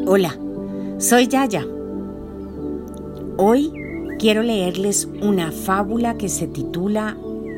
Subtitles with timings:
[0.00, 0.36] Hola,
[0.98, 1.64] soy Yaya.
[3.36, 3.72] Hoy
[4.18, 7.16] quiero leerles una fábula que se titula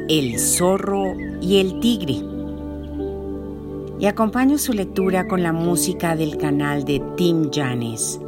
[0.09, 2.17] El zorro y el tigre.
[3.99, 8.21] Y acompaño su lectura con la música del canal de Tim Janes.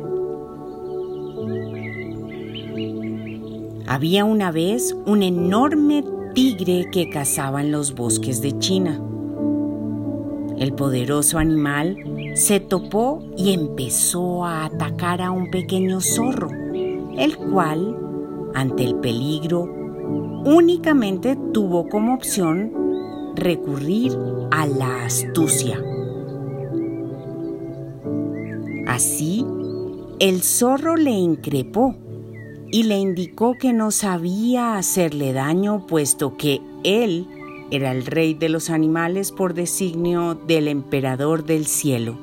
[3.86, 9.00] Había una vez un enorme tigre que cazaba en los bosques de China.
[10.58, 11.96] El poderoso animal
[12.34, 16.48] se topó y empezó a atacar a un pequeño zorro,
[17.16, 17.96] el cual,
[18.54, 19.64] ante el peligro,
[20.44, 22.72] únicamente tuvo como opción
[23.34, 24.16] recurrir
[24.50, 25.78] a la astucia.
[28.86, 29.44] Así,
[30.20, 31.94] el zorro le increpó
[32.72, 37.26] y le indicó que no sabía hacerle daño puesto que él
[37.70, 42.16] era el rey de los animales por designio del emperador del cielo.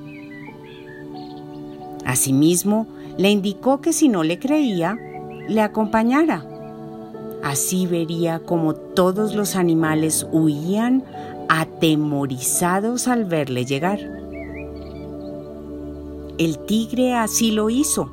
[2.06, 4.98] Asimismo, le indicó que si no le creía,
[5.48, 6.46] le acompañara.
[7.44, 11.04] Así vería como todos los animales huían
[11.50, 14.00] atemorizados al verle llegar.
[16.38, 18.10] El tigre así lo hizo,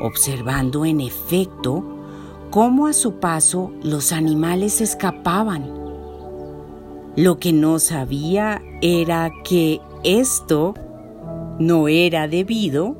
[0.00, 1.82] observando en efecto
[2.50, 5.81] cómo a su paso los animales escapaban.
[7.16, 10.72] Lo que no sabía era que esto
[11.58, 12.96] no era debido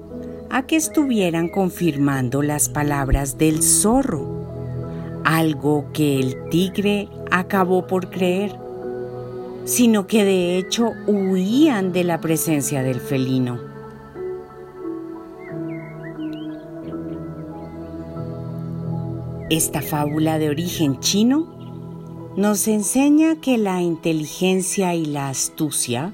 [0.51, 8.55] a que estuvieran confirmando las palabras del zorro, algo que el tigre acabó por creer,
[9.65, 13.61] sino que de hecho huían de la presencia del felino.
[19.49, 21.62] Esta fábula de origen chino
[22.37, 26.13] nos enseña que la inteligencia y la astucia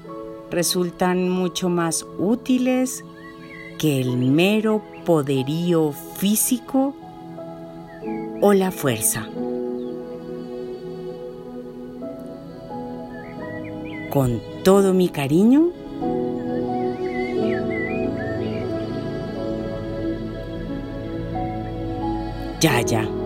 [0.51, 3.05] resultan mucho más útiles
[3.77, 6.93] que el mero poderío físico
[8.41, 9.27] o la fuerza.
[14.09, 15.71] Con todo mi cariño,
[22.59, 23.18] Yaya.